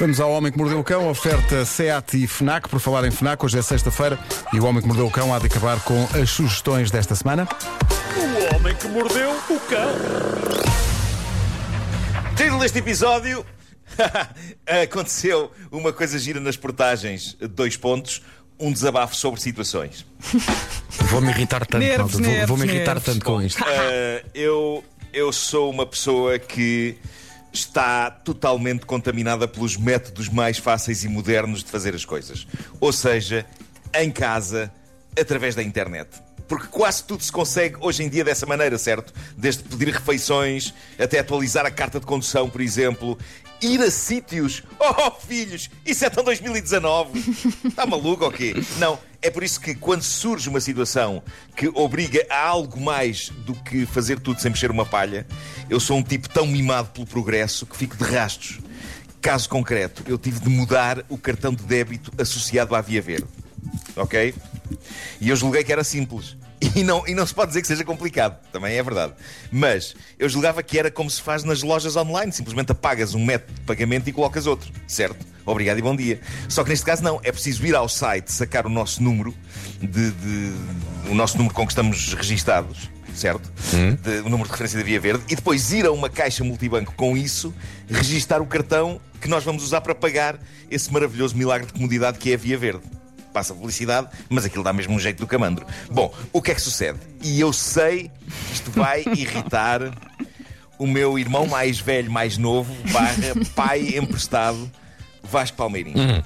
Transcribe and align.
Vamos 0.00 0.18
ao 0.18 0.30
Homem 0.32 0.50
que 0.50 0.56
Mordeu 0.56 0.80
o 0.80 0.84
Cão, 0.84 1.08
oferta 1.10 1.64
SEAT 1.64 2.14
e 2.16 2.26
FNAC, 2.26 2.68
por 2.70 2.80
falar 2.80 3.04
em 3.06 3.10
FNAC, 3.10 3.44
hoje 3.44 3.58
é 3.58 3.62
sexta-feira 3.62 4.18
e 4.52 4.58
o 4.58 4.64
Homem 4.64 4.80
que 4.80 4.88
Mordeu 4.88 5.06
o 5.06 5.10
Cão 5.10 5.34
há 5.34 5.38
de 5.38 5.46
acabar 5.46 5.78
com 5.80 6.08
as 6.20 6.30
sugestões 6.30 6.90
desta 6.90 7.14
semana. 7.14 7.46
O 8.16 8.56
homem 8.56 8.74
que 8.74 8.88
mordeu 8.88 9.30
o 9.30 9.60
cão. 9.60 9.94
Título 12.36 12.60
deste 12.60 12.78
episódio: 12.78 13.44
Aconteceu 14.82 15.50
uma 15.70 15.92
coisa 15.92 16.18
gira 16.18 16.40
nas 16.40 16.56
portagens. 16.56 17.36
Dois 17.50 17.76
pontos. 17.76 18.22
Um 18.58 18.72
desabafo 18.72 19.14
sobre 19.16 19.40
situações. 19.40 20.04
Vou-me 21.10 21.30
irritar 21.30 21.64
tanto. 21.64 21.86
Vou- 22.08 22.46
Vou-me 22.46 22.66
irritar 22.66 23.00
tanto 23.00 23.24
com 23.24 23.40
isto. 23.40 23.62
Uh, 23.62 24.28
eu, 24.34 24.84
eu 25.14 25.32
sou 25.32 25.70
uma 25.70 25.86
pessoa 25.86 26.38
que 26.38 26.98
está 27.52 28.10
totalmente 28.10 28.86
contaminada 28.86 29.48
pelos 29.48 29.76
métodos 29.76 30.28
mais 30.28 30.58
fáceis 30.58 31.04
e 31.04 31.08
modernos 31.08 31.64
de 31.64 31.70
fazer 31.70 31.94
as 31.94 32.04
coisas. 32.04 32.46
Ou 32.80 32.92
seja, 32.92 33.46
em 33.94 34.10
casa, 34.10 34.72
através 35.18 35.54
da 35.54 35.62
internet. 35.62 36.08
Porque 36.48 36.66
quase 36.66 37.04
tudo 37.04 37.22
se 37.22 37.30
consegue 37.30 37.76
hoje 37.80 38.02
em 38.02 38.08
dia 38.08 38.24
dessa 38.24 38.44
maneira, 38.44 38.76
certo? 38.76 39.12
Desde 39.36 39.62
pedir 39.62 39.88
refeições 39.92 40.74
até 40.98 41.20
atualizar 41.20 41.64
a 41.64 41.70
carta 41.70 42.00
de 42.00 42.06
condução, 42.06 42.50
por 42.50 42.60
exemplo. 42.60 43.16
Ir 43.62 43.80
a 43.82 43.90
sítios. 43.90 44.62
Oh, 44.78 45.10
filhos, 45.10 45.68
isso 45.84 46.04
é 46.04 46.10
tão 46.10 46.24
2019. 46.24 47.18
Está 47.66 47.84
maluco 47.86 48.24
ou 48.24 48.32
quê? 48.32 48.54
Não, 48.78 48.98
é 49.20 49.30
por 49.30 49.42
isso 49.42 49.60
que 49.60 49.74
quando 49.74 50.02
surge 50.02 50.48
uma 50.48 50.60
situação 50.60 51.22
que 51.54 51.68
obriga 51.68 52.24
a 52.30 52.46
algo 52.46 52.80
mais 52.80 53.28
do 53.44 53.54
que 53.54 53.84
fazer 53.84 54.18
tudo 54.18 54.40
sem 54.40 54.50
mexer 54.50 54.70
uma 54.70 54.86
palha, 54.86 55.26
eu 55.68 55.78
sou 55.78 55.98
um 55.98 56.02
tipo 56.02 56.28
tão 56.28 56.46
mimado 56.46 56.88
pelo 56.88 57.06
progresso 57.06 57.66
que 57.66 57.76
fico 57.76 57.96
de 57.96 58.04
rastos. 58.04 58.60
Caso 59.20 59.48
concreto, 59.50 60.02
eu 60.06 60.16
tive 60.16 60.40
de 60.40 60.48
mudar 60.48 61.04
o 61.10 61.18
cartão 61.18 61.52
de 61.52 61.62
débito 61.62 62.10
associado 62.18 62.74
à 62.74 62.80
Via 62.80 63.02
Verde. 63.02 63.26
Ok? 63.94 64.34
E 65.20 65.28
eu 65.28 65.36
julguei 65.36 65.62
que 65.62 65.72
era 65.72 65.84
simples. 65.84 66.36
E 66.76 66.82
não, 66.84 67.06
e 67.08 67.14
não 67.14 67.26
se 67.26 67.32
pode 67.34 67.48
dizer 67.48 67.62
que 67.62 67.66
seja 67.66 67.84
complicado, 67.84 68.38
também 68.52 68.76
é 68.76 68.82
verdade. 68.82 69.14
Mas 69.50 69.94
eu 70.18 70.28
julgava 70.28 70.62
que 70.62 70.78
era 70.78 70.90
como 70.90 71.10
se 71.10 71.20
faz 71.22 71.42
nas 71.42 71.62
lojas 71.62 71.96
online: 71.96 72.30
simplesmente 72.32 72.70
apagas 72.72 73.14
um 73.14 73.24
método 73.24 73.54
de 73.54 73.60
pagamento 73.62 74.08
e 74.08 74.12
colocas 74.12 74.46
outro, 74.46 74.70
certo? 74.86 75.26
Obrigado 75.46 75.78
e 75.78 75.82
bom 75.82 75.96
dia. 75.96 76.20
Só 76.48 76.62
que 76.62 76.68
neste 76.70 76.84
caso 76.84 77.02
não, 77.02 77.18
é 77.24 77.32
preciso 77.32 77.64
ir 77.66 77.74
ao 77.74 77.88
site, 77.88 78.30
sacar 78.30 78.66
o 78.66 78.68
nosso 78.68 79.02
número, 79.02 79.34
de, 79.80 80.10
de- 80.10 80.52
o 81.10 81.14
nosso 81.14 81.38
número 81.38 81.54
com 81.54 81.66
que 81.66 81.72
estamos 81.72 82.12
registados, 82.12 82.90
certo? 83.14 83.50
De- 83.96 84.18
o 84.20 84.28
número 84.28 84.44
de 84.44 84.50
referência 84.50 84.78
da 84.78 84.84
Via 84.84 85.00
Verde, 85.00 85.24
e 85.30 85.34
depois 85.36 85.72
ir 85.72 85.86
a 85.86 85.90
uma 85.92 86.10
caixa 86.10 86.44
multibanco 86.44 86.92
com 86.94 87.16
isso, 87.16 87.54
registar 87.88 88.40
o 88.42 88.46
cartão 88.46 89.00
que 89.18 89.28
nós 89.28 89.42
vamos 89.42 89.64
usar 89.64 89.80
para 89.80 89.94
pagar 89.94 90.38
esse 90.70 90.92
maravilhoso 90.92 91.34
milagre 91.36 91.66
de 91.66 91.72
comodidade 91.72 92.18
que 92.18 92.30
é 92.30 92.34
a 92.34 92.38
Via 92.38 92.58
Verde 92.58 92.82
passa 93.30 93.54
publicidade, 93.54 94.08
mas 94.28 94.44
aquilo 94.44 94.64
dá 94.64 94.72
mesmo 94.72 94.94
um 94.94 94.98
jeito 94.98 95.18
do 95.18 95.26
camandro. 95.26 95.66
Bom, 95.90 96.12
o 96.32 96.42
que 96.42 96.50
é 96.50 96.54
que 96.54 96.60
sucede? 96.60 96.98
E 97.22 97.40
eu 97.40 97.52
sei 97.52 98.10
que 98.46 98.54
isto 98.54 98.70
vai 98.70 99.04
irritar 99.16 99.80
o 100.78 100.86
meu 100.86 101.18
irmão 101.18 101.46
mais 101.46 101.78
velho, 101.78 102.10
mais 102.10 102.38
novo, 102.38 102.74
barra 102.90 103.34
pai 103.54 103.96
emprestado, 103.96 104.70
Vasco 105.22 105.56
Palmeirinho. 105.56 106.24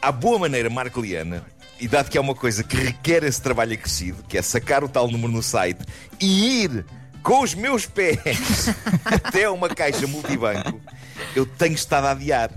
À 0.00 0.12
boa 0.12 0.38
maneira 0.38 0.68
marcoliana, 0.68 1.42
e 1.80 1.88
dado 1.88 2.10
que 2.10 2.18
é 2.18 2.20
uma 2.20 2.34
coisa 2.34 2.62
que 2.62 2.76
requer 2.76 3.24
esse 3.24 3.40
trabalho 3.40 3.72
acrescido, 3.72 4.22
que 4.28 4.38
é 4.38 4.42
sacar 4.42 4.84
o 4.84 4.88
tal 4.88 5.08
número 5.08 5.32
no 5.32 5.42
site 5.42 5.80
e 6.20 6.62
ir 6.62 6.84
com 7.22 7.42
os 7.42 7.54
meus 7.54 7.86
pés 7.86 8.68
até 9.04 9.48
uma 9.48 9.68
caixa 9.68 10.06
multibanco, 10.06 10.80
eu 11.34 11.46
tenho 11.46 11.74
estado 11.74 12.06
a 12.06 12.10
adiar. 12.10 12.50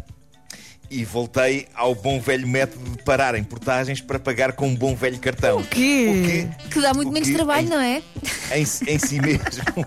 E 0.89 1.03
voltei 1.03 1.67
ao 1.75 1.93
bom 1.93 2.17
velho 2.19 2.47
método 2.47 2.91
de 2.91 3.03
parar 3.03 3.35
em 3.35 3.43
portagens 3.43 3.99
para 3.99 4.17
pagar 4.17 4.53
com 4.53 4.69
um 4.69 4.75
bom 4.75 4.95
velho 4.95 5.19
cartão. 5.19 5.59
O 5.59 5.63
quê? 5.65 6.47
Que 6.71 6.79
dá 6.79 6.93
muito 6.93 7.09
O 7.09 7.11
menos 7.11 7.29
trabalho, 7.29 7.67
em- 7.67 7.69
não 7.69 7.81
é? 7.81 8.01
em, 8.55 8.61
em 8.61 8.97
si 8.99 9.19
mesmo 9.19 9.41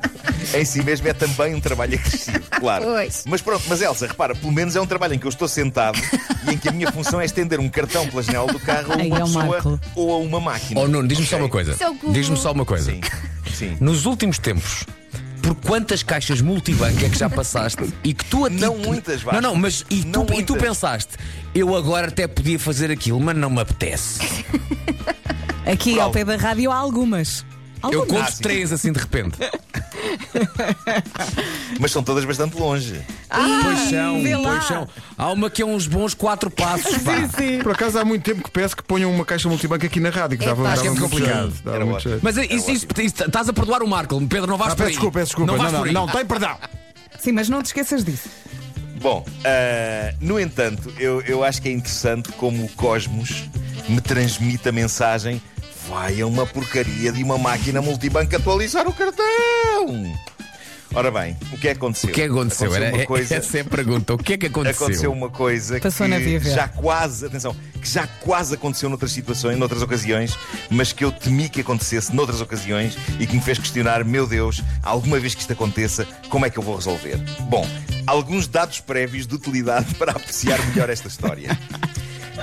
em 0.55 0.65
si 0.65 0.83
mesmo 0.83 1.09
é 1.09 1.15
também 1.15 1.55
um 1.55 1.61
trabalho 1.61 1.95
acrescido, 1.95 2.41
claro. 2.59 2.85
Pois. 2.85 3.25
Mas 3.27 3.41
pronto, 3.41 3.65
mas 3.67 3.81
Elsa, 3.81 4.09
repara, 4.09 4.35
pelo 4.35 4.53
menos 4.53 4.77
é 4.77 4.81
um 4.81 4.87
trabalho 4.87 5.15
em 5.15 5.19
que 5.19 5.25
eu 5.27 5.31
estou 5.31 5.49
sentado 5.49 5.99
e 6.47 6.53
em 6.53 6.59
que 6.59 6.69
a 6.69 6.73
minha 6.73 6.93
função 6.93 7.19
é 7.19 7.25
estender 7.25 7.59
um 7.61 7.69
cartão 7.71 8.07
pela 8.07 8.23
janela 8.23 8.53
do 8.53 8.61
carro 8.61 8.93
a 8.93 8.97
Ai, 8.97 9.07
uma 9.07 9.19
é 9.21 9.23
o 9.23 9.27
pessoa 9.27 9.45
Marco. 9.47 9.81
ou 9.95 10.13
a 10.13 10.19
uma 10.19 10.39
máquina. 10.41 10.81
Oh, 10.83 10.87
Nuno, 10.87 11.09
diz-me 11.09 11.25
só 11.25 11.37
Ok? 11.37 11.45
uma 11.47 11.51
coisa. 11.51 11.77
É 11.81 11.89
o 11.89 11.93
o- 12.03 12.13
Diz-me 12.13 12.37
só 12.37 12.53
uma 12.53 12.67
coisa. 12.67 12.93
Sim, 12.93 13.01
sim. 13.55 13.77
Nos 13.81 14.05
últimos 14.05 14.39
tempos, 14.39 14.85
por 15.43 15.55
quantas 15.57 16.03
caixas 16.03 16.41
multibanco 16.41 17.05
é 17.05 17.09
que 17.09 17.19
já 17.19 17.29
passaste 17.31 17.83
e 18.05 18.13
que 18.15 18.25
tu 18.25 18.45
a 18.45 18.51
ti- 18.51 18.57
Não 18.57 18.77
muitas, 18.79 19.23
Vasco. 19.23 19.41
Não, 19.41 19.51
não, 19.51 19.57
mas 19.61 19.85
e 19.91 20.05
Não 20.05 20.25
tu, 20.25 20.35
e 20.35 20.43
tu 20.43 20.53
muitas. 20.55 20.69
pensaste, 20.69 21.13
eu 21.55 21.75
agora 21.75 22.09
até 22.09 22.27
podia 22.27 22.59
fazer 22.59 22.91
aquilo, 22.91 23.19
mas 23.21 23.37
não 23.37 23.51
me 23.51 23.61
apetece. 23.61 24.21
Aqui 25.67 25.95
Qual? 25.95 26.07
ao 26.07 26.11
pé 26.11 26.25
da 26.25 26.37
rádio 26.37 26.71
há 26.71 26.77
algumas. 26.77 27.45
Eu 27.83 28.01
Algumas. 28.01 28.09
conto 28.09 28.21
Ah, 28.39 28.43
três 28.43 28.73
assim 28.73 28.93
de 28.93 28.99
repente. 29.01 29.39
Mas 31.79 31.93
são 31.93 32.03
todas 32.03 32.25
bastante 32.25 32.57
longe. 32.59 33.01
pois 33.63 33.79
são, 33.91 34.23
vê 34.23 34.37
lá. 34.37 34.51
pois 34.51 34.65
são. 34.65 34.89
Há 35.17 35.31
uma 35.33 35.51
que 35.51 35.63
é 35.63 35.67
uns 35.67 35.87
bons 35.87 36.15
quatro 36.15 36.51
passos. 36.51 36.97
pá. 37.03 37.17
Sim, 37.17 37.29
sim. 37.37 37.59
Por 37.63 37.73
acaso 37.73 37.99
há 37.99 38.05
muito 38.05 38.23
tempo 38.23 38.43
que 38.45 38.51
peço 38.51 38.77
que 38.77 38.83
ponham 38.83 39.13
uma 39.13 39.25
caixa 39.25 39.49
multibanco 39.49 39.85
aqui 39.87 40.01
na 40.01 40.11
rádio, 40.11 40.39
que 40.39 40.45
dava, 40.45 40.63
dava 40.63 40.73
acho 40.75 40.83
que 40.83 40.89
é 40.89 40.91
muito 40.91 41.03
complicado. 41.03 41.51
jeito, 41.51 41.63
dava 41.65 41.77
Era 41.77 41.85
muito 41.85 41.97
ótimo. 41.97 42.11
jeito. 42.13 42.25
Mas 42.25 42.37
isso, 42.37 42.71
isso- 42.71 42.87
isso- 43.01 43.25
estás 43.25 43.49
a 43.49 43.53
perdoar 43.53 43.83
o 43.83 43.89
Marco, 43.89 44.21
Pedro, 44.27 44.47
não 44.47 44.57
vais 44.59 44.73
Ah, 44.73 44.77
por 44.77 44.79
peço 44.79 44.89
aí. 44.89 44.93
desculpa, 44.95 45.19
peço 45.19 45.27
desculpa. 45.31 45.53
Não, 45.53 45.57
Não, 45.59 45.63
vais 45.63 45.73
não, 45.73 45.81
por 45.81 45.89
aí. 45.89 45.95
não, 45.95 46.07
tem 46.09 46.27
perdão. 46.27 46.57
Sim, 47.19 47.33
mas 47.33 47.49
não 47.49 47.63
te 47.63 47.67
esqueças 47.67 48.05
disso. 48.05 48.29
Bom, 49.01 49.25
ah, 49.45 50.15
no 50.21 50.39
entanto, 50.39 50.93
eu, 50.99 51.21
eu 51.23 51.43
acho 51.45 51.61
que 51.63 51.69
é 51.69 51.73
interessante 51.73 52.31
como 52.33 52.65
o 52.65 52.69
Cosmos 52.71 53.45
me 53.89 54.01
transmite 54.01 54.69
a 54.69 54.73
mensagem: 54.73 55.41
vai 55.91 56.21
a 56.21 56.27
uma 56.27 56.47
porcaria 56.47 57.11
de 57.11 57.25
uma 57.25 57.37
máquina 57.37 57.83
multibanco 57.83 58.37
atualizar 58.37 58.87
o 58.87 58.93
cartão. 58.93 59.27
Ora 60.95 61.11
bem, 61.11 61.37
o 61.53 61.59
que 61.59 61.69
é 61.69 61.73
que 61.73 61.79
aconteceu? 61.79 62.11
O 62.11 62.13
que 62.13 62.23
é 62.23 62.27
que 62.27 62.33
aconteceu? 62.33 62.75
Era, 62.75 62.95
uma 62.95 63.05
coisa... 63.07 63.35
Essa 63.35 63.59
é 63.59 63.61
a 63.61 63.65
pergunta. 63.65 64.15
O 64.15 64.19
que 64.19 64.35
é 64.35 64.39
que 64.39 64.47
aconteceu? 64.47 64.87
Aconteceu 64.87 65.13
uma 65.13 65.31
coisa 65.31 65.81
Passou 65.81 66.07
que 66.07 66.51
já 66.51 66.69
quase, 66.69 67.27
atenção, 67.27 67.57
que 67.81 67.89
já 67.89 68.07
quase 68.07 68.55
aconteceu 68.55 68.89
noutras 68.89 69.11
situações, 69.11 69.59
noutras 69.59 69.83
ocasiões, 69.83 70.39
mas 70.71 70.93
que 70.93 71.05
eu 71.05 71.11
temi 71.11 71.49
que 71.49 71.61
acontecesse 71.61 72.15
noutras 72.15 72.41
ocasiões 72.41 72.97
e 73.19 73.27
que 73.27 73.35
me 73.35 73.43
fez 73.43 73.59
questionar, 73.59 74.05
meu 74.05 74.29
Deus, 74.29 74.63
alguma 74.85 75.19
vez 75.19 75.35
que 75.35 75.41
isto 75.41 75.53
aconteça, 75.53 76.07
como 76.29 76.47
é 76.47 76.51
que 76.51 76.59
eu 76.59 76.63
vou 76.63 76.77
resolver? 76.77 77.19
Bom, 77.49 77.67
alguns 78.07 78.47
dados 78.47 78.81
prévios 78.81 79.27
de 79.27 79.35
utilidade 79.35 79.95
para 79.99 80.13
apreciar 80.13 80.65
melhor 80.69 80.89
esta 80.89 81.09
história. 81.09 81.59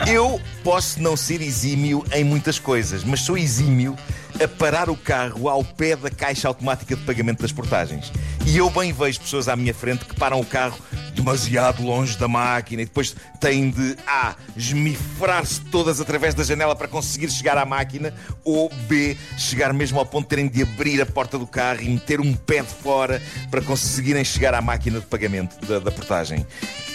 Eu 0.06 0.40
posso 0.64 1.02
não 1.02 1.18
ser 1.18 1.42
exímio 1.42 2.04
em 2.12 2.24
muitas 2.24 2.60
coisas, 2.60 3.04
mas 3.04 3.22
sou 3.22 3.38
exímio 3.38 3.96
a 4.44 4.48
parar 4.48 4.90
o 4.90 4.96
carro 4.96 5.50
ao 5.50 5.64
pé 5.64 5.96
da 5.96 6.10
caixa 6.10 6.48
automática 6.48 6.96
de 6.96 7.02
pagamento 7.04 7.42
das 7.42 7.52
portagens. 7.52 8.12
E 8.46 8.58
eu 8.58 8.70
bem 8.70 8.94
vejo 8.94 9.20
pessoas 9.20 9.48
à 9.48 9.56
minha 9.56 9.74
frente 9.74 10.06
que 10.06 10.16
param 10.16 10.40
o 10.40 10.46
carro 10.46 10.78
demasiado 11.14 11.82
longe 11.82 12.16
da 12.18 12.28
máquina 12.28 12.84
e 12.84 12.86
depois 12.86 13.16
têm 13.40 13.72
de 13.72 13.98
A. 14.06 14.36
esmifrar-se 14.56 15.60
todas 15.62 16.00
através 16.00 16.36
da 16.36 16.44
janela 16.44 16.76
para 16.76 16.88
conseguir 16.88 17.32
chegar 17.32 17.58
à 17.58 17.66
máquina, 17.66 18.14
ou 18.44 18.70
B. 18.88 19.18
chegar 19.38 19.74
mesmo 19.74 19.98
ao 19.98 20.06
ponto 20.06 20.24
de 20.26 20.30
terem 20.30 20.48
de 20.48 20.62
abrir 20.62 21.02
a 21.02 21.06
porta 21.06 21.40
do 21.40 21.48
carro 21.48 21.82
e 21.82 21.90
meter 21.90 22.22
um 22.22 22.34
pé 22.34 22.62
de 22.62 22.70
fora 22.70 23.22
para 23.50 23.62
conseguirem 23.62 24.24
chegar 24.24 24.54
à 24.54 24.62
máquina 24.62 25.00
de 25.00 25.06
pagamento 25.08 25.60
da, 25.66 25.80
da 25.80 25.92
portagem. 25.92 26.46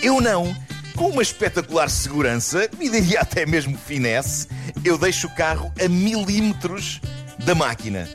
Eu 0.01 0.21
não. 0.21 0.55
Com 0.97 1.09
uma 1.09 1.23
espetacular 1.23 1.89
segurança, 1.89 2.69
e 2.79 2.89
diria 2.89 3.21
até 3.21 3.47
mesmo 3.47 3.77
finesse, 3.87 4.47
eu 4.85 4.99
deixo 4.99 5.27
o 5.27 5.31
carro 5.31 5.73
a 5.83 5.89
milímetros 5.89 7.01
da 7.45 7.55
máquina. 7.55 8.09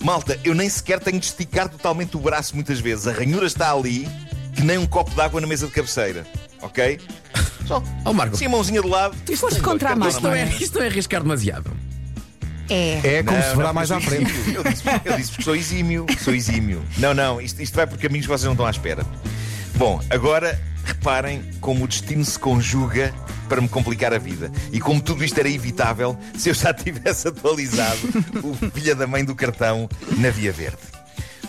Malta, 0.00 0.38
eu 0.44 0.54
nem 0.54 0.68
sequer 0.68 1.00
tenho 1.00 1.18
de 1.18 1.26
esticar 1.26 1.68
totalmente 1.68 2.16
o 2.16 2.20
braço 2.20 2.54
muitas 2.54 2.80
vezes. 2.80 3.06
A 3.06 3.12
ranhura 3.12 3.46
está 3.46 3.72
ali, 3.72 4.08
que 4.54 4.62
nem 4.62 4.78
um 4.78 4.86
copo 4.86 5.10
de 5.14 5.20
água 5.20 5.40
na 5.40 5.46
mesa 5.46 5.66
de 5.66 5.72
cabeceira. 5.72 6.26
Ok? 6.60 7.00
Só. 7.66 7.82
Oh, 8.04 8.12
Marco. 8.12 8.36
Sim, 8.36 8.46
a 8.46 8.48
mãozinha 8.50 8.82
de 8.82 8.88
lado. 8.88 9.16
Foste 9.36 9.60
contra 9.60 9.90
a 9.90 9.96
Cartão 9.96 10.04
na 10.04 10.08
Isto 10.10 10.22
não, 10.22 10.34
é, 10.34 10.44
máquina. 10.44 10.62
isto 10.64 10.74
não 10.78 10.84
é 10.84 10.88
arriscar 10.88 11.22
demasiado. 11.22 11.70
É. 12.68 13.00
É 13.18 13.22
como 13.22 13.36
Não, 13.38 13.44
se 13.44 13.56
verá 13.56 13.68
não, 13.68 13.74
mais 13.74 13.90
eu 13.90 13.96
à 13.96 14.00
frente. 14.00 14.32
Eu 14.54 14.62
disse, 14.64 14.82
eu 15.04 15.16
disse 15.16 15.30
porque 15.30 15.42
sou 15.42 15.56
exímio. 15.56 16.06
Sou 16.22 16.34
exímio. 16.34 16.82
Não, 16.98 17.12
não, 17.14 17.40
isto, 17.40 17.60
isto 17.62 17.74
vai 17.74 17.86
por 17.86 17.98
caminhos 17.98 18.26
que 18.26 18.30
vocês 18.30 18.44
não 18.44 18.52
estão 18.52 18.66
à 18.66 18.70
espera. 18.70 19.04
Bom, 19.76 20.00
agora 20.10 20.58
reparem 20.92 21.42
como 21.60 21.84
o 21.84 21.88
destino 21.88 22.24
se 22.24 22.38
conjuga 22.38 23.12
para 23.48 23.60
me 23.60 23.68
complicar 23.68 24.12
a 24.12 24.18
vida. 24.18 24.50
E 24.72 24.80
como 24.80 25.00
tudo 25.00 25.24
isto 25.24 25.38
era 25.38 25.48
evitável 25.48 26.16
se 26.36 26.48
eu 26.48 26.54
já 26.54 26.72
tivesse 26.72 27.28
atualizado 27.28 27.98
o 28.42 28.70
filho 28.70 28.94
da 28.96 29.06
mãe 29.06 29.24
do 29.24 29.34
cartão 29.34 29.88
na 30.18 30.30
Via 30.30 30.52
Verde. 30.52 30.78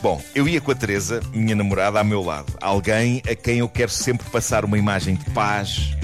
Bom, 0.01 0.21
eu 0.35 0.47
ia 0.47 0.59
com 0.59 0.71
a 0.71 0.75
Teresa, 0.75 1.21
minha 1.33 1.55
namorada, 1.55 1.99
ao 1.99 2.03
meu 2.03 2.21
lado. 2.21 2.51
Alguém 2.59 3.21
a 3.29 3.35
quem 3.35 3.59
eu 3.59 3.69
quero 3.69 3.91
sempre 3.91 4.29
passar 4.29 4.65
uma 4.65 4.77
imagem 4.77 5.15
de 5.15 5.23
paz, 5.29 5.95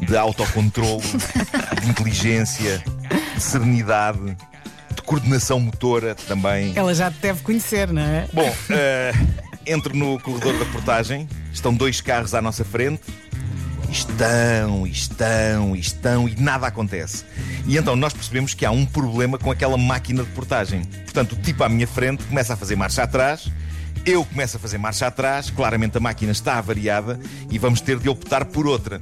de 0.00 0.16
autocontrolo, 0.16 1.02
de 1.82 1.88
inteligência, 1.88 2.82
de 3.34 3.42
serenidade, 3.42 4.36
de 4.94 5.02
coordenação 5.02 5.58
motora 5.58 6.14
também. 6.14 6.72
Ela 6.76 6.94
já 6.94 7.10
te 7.10 7.18
deve 7.20 7.42
conhecer, 7.42 7.88
não 7.92 8.02
é? 8.02 8.28
Bom, 8.32 8.54
eh, 8.70 9.12
entro 9.68 9.96
no 9.96 10.18
corredor 10.20 10.58
da 10.58 10.64
portagem, 10.66 11.28
estão 11.52 11.74
dois 11.74 12.00
carros 12.00 12.34
à 12.34 12.42
nossa 12.42 12.64
frente 12.64 13.02
Estão, 13.90 14.86
estão, 14.86 15.74
estão 15.74 16.28
e 16.28 16.36
nada 16.36 16.66
acontece. 16.66 17.24
E 17.66 17.76
então 17.76 17.96
nós 17.96 18.12
percebemos 18.12 18.52
que 18.52 18.66
há 18.66 18.70
um 18.70 18.84
problema 18.84 19.38
com 19.38 19.50
aquela 19.50 19.78
máquina 19.78 20.22
de 20.22 20.30
portagem. 20.30 20.84
Portanto, 21.04 21.32
o 21.32 21.36
tipo 21.36 21.64
à 21.64 21.68
minha 21.68 21.86
frente 21.86 22.22
começa 22.24 22.52
a 22.52 22.56
fazer 22.56 22.76
marcha 22.76 23.02
atrás, 23.02 23.50
eu 24.04 24.24
começo 24.24 24.56
a 24.58 24.60
fazer 24.60 24.78
marcha 24.78 25.06
atrás, 25.06 25.50
claramente 25.50 25.96
a 25.96 26.00
máquina 26.00 26.32
está 26.32 26.58
avariada 26.58 27.18
e 27.50 27.58
vamos 27.58 27.80
ter 27.80 27.98
de 27.98 28.08
optar 28.08 28.44
por 28.44 28.66
outra. 28.66 29.00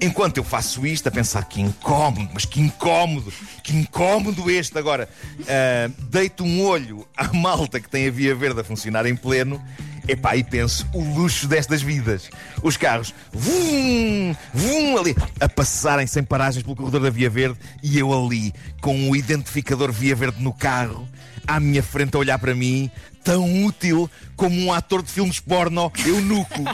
Enquanto 0.00 0.38
eu 0.38 0.44
faço 0.44 0.84
isto, 0.86 1.08
a 1.08 1.12
pensar 1.12 1.44
que 1.44 1.60
incómodo, 1.60 2.28
mas 2.32 2.44
que 2.44 2.60
incómodo, 2.60 3.32
que 3.62 3.72
incómodo 3.76 4.50
este. 4.50 4.76
Agora, 4.76 5.08
uh, 5.40 6.02
deito 6.10 6.42
um 6.42 6.64
olho 6.64 7.06
à 7.16 7.32
malta 7.32 7.80
que 7.80 7.88
tem 7.88 8.08
a 8.08 8.10
via 8.10 8.34
verde 8.34 8.60
a 8.60 8.64
funcionar 8.64 9.06
em 9.06 9.14
pleno. 9.14 9.62
Epá, 10.06 10.36
e 10.36 10.42
penso, 10.42 10.86
o 10.92 11.02
luxo 11.02 11.46
destas 11.46 11.80
vidas. 11.80 12.28
Os 12.62 12.76
carros, 12.76 13.14
vum, 13.32 14.34
vum, 14.52 14.98
ali, 14.98 15.14
a 15.40 15.48
passarem 15.48 16.06
sem 16.06 16.22
paragens 16.22 16.62
pelo 16.62 16.74
corredor 16.74 17.00
da 17.00 17.10
Via 17.10 17.30
Verde 17.30 17.58
e 17.82 17.98
eu 17.98 18.12
ali, 18.12 18.52
com 18.80 19.10
o 19.10 19.16
identificador 19.16 19.92
Via 19.92 20.16
Verde 20.16 20.42
no 20.42 20.52
carro, 20.52 21.08
à 21.46 21.60
minha 21.60 21.82
frente 21.82 22.16
a 22.16 22.18
olhar 22.18 22.38
para 22.38 22.54
mim, 22.54 22.90
tão 23.22 23.64
útil 23.64 24.10
como 24.36 24.58
um 24.60 24.72
ator 24.72 25.02
de 25.02 25.10
filmes 25.10 25.38
porno, 25.38 25.92
eunuco. 26.04 26.64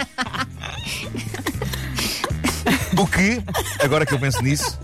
O 2.98 3.06
que, 3.06 3.42
agora 3.82 4.04
que 4.04 4.12
eu 4.12 4.18
penso 4.18 4.42
nisso, 4.42 4.78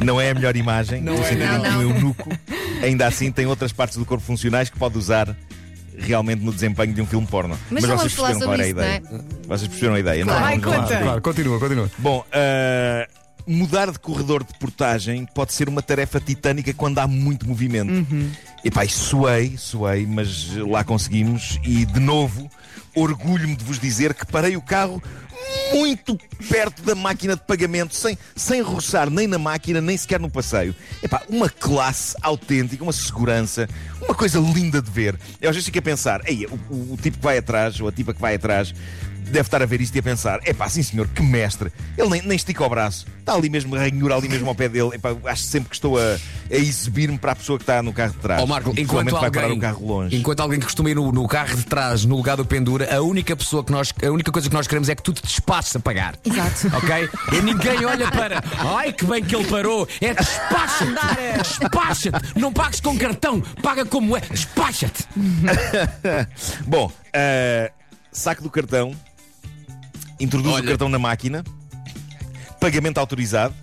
não 0.00 0.20
é 0.20 0.30
a 0.30 0.34
melhor 0.34 0.56
imagem, 0.56 1.02
no 1.02 1.14
é, 1.14 1.22
sentido 1.24 1.46
não, 1.46 1.56
em 1.56 1.62
que 1.62 1.68
não. 1.68 1.78
o 1.78 1.82
eunuco 1.82 2.30
ainda 2.82 3.06
assim 3.06 3.32
tem 3.32 3.46
outras 3.46 3.72
partes 3.72 3.96
do 3.96 4.04
corpo 4.04 4.24
funcionais 4.24 4.70
que 4.70 4.78
pode 4.78 4.96
usar 4.96 5.34
realmente 5.98 6.42
no 6.44 6.52
desempenho 6.52 6.92
de 6.92 7.00
um 7.02 7.06
filme 7.06 7.26
porno. 7.26 7.58
Mas 7.70 7.82
não 7.84 7.96
vocês 7.96 7.98
vamos 7.98 8.12
falar 8.14 8.28
perceberam 8.28 8.46
qual 8.46 8.54
era 8.54 8.62
a 8.64 8.68
ideia. 8.68 9.02
Vocês 9.46 9.68
perceberam 9.68 9.94
a 9.94 10.00
ideia, 10.00 10.24
Claro. 10.24 10.40
não? 10.40 10.46
Vai, 10.46 10.58
Vamos 10.58 10.76
lá. 10.76 10.82
conta. 10.82 10.98
Claro, 11.02 11.22
continua, 11.22 11.58
continua. 11.60 11.90
Bom, 11.98 12.24
ah, 12.32 13.08
mudar 13.46 13.90
de 13.90 13.98
corredor 13.98 14.42
de 14.44 14.54
portagem 14.58 15.26
pode 15.34 15.52
ser 15.52 15.68
uma 15.68 15.82
tarefa 15.82 16.18
titânica 16.20 16.72
quando 16.74 16.98
há 16.98 17.06
muito 17.06 17.46
movimento. 17.46 18.06
E 18.64 18.70
e 18.84 18.88
suei, 18.88 19.56
suei, 19.58 20.06
mas 20.06 20.48
lá 20.56 20.82
conseguimos. 20.82 21.58
E 21.62 21.84
de 21.84 22.00
novo, 22.00 22.50
orgulho-me 22.94 23.54
de 23.54 23.62
vos 23.64 23.78
dizer 23.78 24.14
que 24.14 24.24
parei 24.26 24.56
o 24.56 24.62
carro 24.62 25.02
muito 25.74 26.16
perto 26.48 26.82
da 26.82 26.94
máquina 26.94 27.36
de 27.36 27.42
pagamento, 27.42 27.94
sem, 27.94 28.16
sem 28.34 28.62
roçar 28.62 29.10
nem 29.10 29.26
na 29.26 29.38
máquina, 29.38 29.80
nem 29.80 29.96
sequer 29.96 30.18
no 30.18 30.30
passeio. 30.30 30.74
Epá, 31.02 31.22
uma 31.28 31.50
classe 31.50 32.16
autêntica, 32.22 32.82
uma 32.82 32.92
segurança, 32.92 33.68
uma 34.00 34.14
coisa 34.14 34.38
linda 34.38 34.80
de 34.80 34.90
ver. 34.90 35.18
Eu 35.40 35.50
às 35.50 35.56
vezes 35.56 35.66
fico 35.66 35.78
a 35.78 35.82
pensar, 35.82 36.20
Ei, 36.26 36.46
o, 36.46 36.54
o- 36.74 36.92
o 36.94 36.96
tipo 36.96 37.18
que 37.18 37.22
vai 37.24 37.36
atrás, 37.38 37.78
ou 37.80 37.88
a 37.88 37.92
tipa 37.92 38.14
que 38.14 38.20
vai 38.20 38.36
atrás, 38.36 38.74
deve 39.34 39.46
estar 39.46 39.62
a 39.62 39.66
ver 39.66 39.80
isto 39.80 39.94
e 39.94 39.98
a 39.98 40.02
pensar: 40.02 40.40
epá, 40.46 40.68
sim 40.68 40.82
senhor, 40.82 41.08
que 41.08 41.22
mestre. 41.22 41.70
Ele 41.98 42.08
nem, 42.08 42.22
nem 42.22 42.36
estica 42.36 42.64
o 42.64 42.68
braço, 42.68 43.06
está 43.18 43.34
ali 43.34 43.50
mesmo, 43.50 43.76
ranhura 43.76 44.16
ali 44.16 44.28
mesmo 44.28 44.48
ao 44.48 44.54
pé 44.54 44.68
dele. 44.68 44.90
Epá, 44.94 45.14
acho 45.26 45.42
sempre 45.42 45.68
que 45.70 45.74
estou 45.76 45.98
a, 45.98 46.16
a 46.50 46.56
exibir-me 46.56 47.18
para 47.18 47.32
a 47.32 47.36
pessoa 47.36 47.58
que 47.58 47.62
está 47.64 47.82
no 47.82 47.92
carro 47.92 48.12
de 48.12 48.18
trás. 48.18 48.42
Ó 48.42 48.46
Marco, 48.46 48.72
E 48.76 48.82
enquanto 48.82 49.08
provavelmente 49.08 49.20
vai 49.20 49.30
parar 49.30 49.46
alguém, 49.46 49.58
o 49.58 49.60
carro 49.60 49.86
longe. 49.86 50.16
enquanto 50.16 50.40
alguém 50.40 50.58
que 50.60 50.64
costuma 50.66 50.90
ir 50.90 50.94
no, 50.94 51.10
no 51.12 51.26
carro 51.28 51.56
de 51.56 51.64
trás, 51.64 52.04
no 52.04 52.16
lugar 52.16 52.36
do 52.36 52.44
pendura, 52.44 52.94
a 52.94 53.02
única 53.02 53.36
pessoa 53.36 53.62
que 53.64 53.72
nós, 53.72 53.92
a 54.02 54.10
única 54.10 54.30
coisa 54.32 54.48
que 54.48 54.54
nós 54.54 54.66
queremos 54.66 54.88
é 54.88 54.94
que 54.94 55.02
tu 55.02 55.12
te 55.12 55.22
despaches 55.22 55.74
a 55.76 55.80
pagar. 55.80 56.14
Exato. 56.24 56.76
Ok? 56.76 57.08
E 57.36 57.42
ninguém 57.42 57.84
olha 57.84 58.10
para. 58.10 58.42
Ai, 58.76 58.92
que 58.92 59.04
bem 59.04 59.22
que 59.22 59.34
ele 59.34 59.44
parou. 59.46 59.86
É 60.00 60.14
despacha-te. 60.14 61.58
Despacha-te. 61.58 62.38
Não 62.38 62.52
pagues 62.52 62.80
com 62.80 62.96
cartão, 62.96 63.40
paga 63.62 63.84
como 63.84 64.16
é. 64.16 64.20
Despacha-te. 64.20 65.04
Bom, 66.66 66.90
eh, 67.12 67.70
saco 68.12 68.42
do 68.42 68.50
cartão, 68.50 68.94
introduz 70.18 70.54
Olha. 70.54 70.64
o 70.64 70.68
cartão 70.68 70.88
na 70.88 70.98
máquina, 70.98 71.44
pagamento 72.60 72.98
autorizado, 72.98 73.54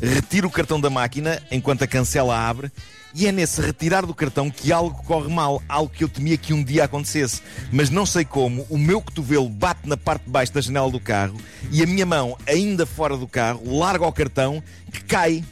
retiro 0.00 0.48
o 0.48 0.50
cartão 0.50 0.80
da 0.80 0.90
máquina 0.90 1.40
enquanto 1.50 1.82
a 1.82 1.86
cancela 1.86 2.36
abre. 2.36 2.70
E 3.14 3.26
é 3.26 3.32
nesse 3.32 3.60
retirar 3.60 4.06
do 4.06 4.14
cartão 4.14 4.50
que 4.50 4.72
algo 4.72 5.02
corre 5.04 5.28
mal, 5.28 5.62
algo 5.68 5.92
que 5.92 6.02
eu 6.02 6.08
temia 6.08 6.38
que 6.38 6.54
um 6.54 6.64
dia 6.64 6.84
acontecesse. 6.84 7.42
Mas 7.70 7.90
não 7.90 8.06
sei 8.06 8.24
como, 8.24 8.66
o 8.70 8.78
meu 8.78 9.02
cotovelo 9.02 9.50
bate 9.50 9.86
na 9.86 9.98
parte 9.98 10.24
de 10.24 10.30
baixo 10.30 10.52
da 10.52 10.62
janela 10.62 10.90
do 10.90 10.98
carro 10.98 11.36
e 11.70 11.82
a 11.82 11.86
minha 11.86 12.06
mão, 12.06 12.38
ainda 12.46 12.86
fora 12.86 13.14
do 13.14 13.28
carro, 13.28 13.78
larga 13.78 14.06
o 14.06 14.12
cartão 14.12 14.62
que 14.90 15.04
cai, 15.04 15.44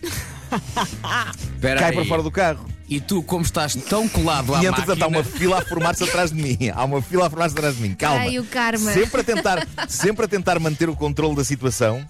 cai 1.61 1.93
para 1.93 2.05
fora 2.06 2.23
do 2.23 2.31
carro. 2.31 2.67
E 2.90 3.00
tu, 3.00 3.22
como 3.22 3.44
estás 3.44 3.75
tão 3.75 4.08
colado 4.08 4.52
à 4.52 4.62
E 4.62 4.66
entretanto 4.66 4.98
máquina... 4.98 5.04
há 5.04 5.08
uma 5.08 5.25
fila 5.25 5.58
a 5.58 5.64
formar-se 5.64 6.02
atrás 6.02 6.32
de 6.32 6.42
mim. 6.42 6.58
Há 6.75 6.84
uma 6.84 7.00
fila 7.00 7.28
a 7.28 7.31
formar-se 7.31 7.54
atrás 7.56 7.76
de 7.76 7.82
mim. 7.82 7.94
Calma. 7.94 8.22
Ai, 8.22 8.38
o 8.40 8.44
karma. 8.44 8.92
Sempre 8.92 9.20
a 9.20 9.25
tentar, 9.25 9.69
sempre 9.88 10.25
a 10.25 10.28
tentar 10.28 10.58
manter 10.58 10.88
o 10.90 10.96
controle 10.96 11.37
da 11.37 11.44
situação 11.44 12.04